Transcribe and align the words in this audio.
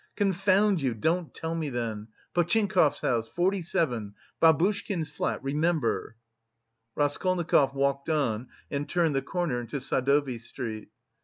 Confound 0.15 0.81
you, 0.81 0.95
don't 0.95 1.31
tell 1.31 1.53
me 1.53 1.69
then. 1.69 2.07
Potchinkov's 2.33 3.01
house, 3.01 3.27
47, 3.27 4.15
Babushkin's 4.41 5.11
flat, 5.11 5.43
remember!" 5.43 6.15
Raskolnikov 6.95 7.75
walked 7.75 8.09
on 8.09 8.47
and 8.71 8.89
turned 8.89 9.13
the 9.13 9.21
corner 9.21 9.61
into 9.61 9.79
Sadovy 9.79 10.39
Street. 10.41 10.89